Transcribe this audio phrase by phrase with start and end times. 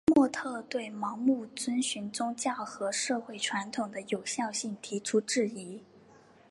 [0.15, 5.79] 莫特对盲目遵循宗教和社会传统的有效性提出质疑。